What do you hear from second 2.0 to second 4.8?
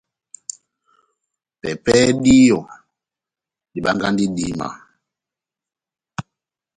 díyɔ, dibangahi idíma.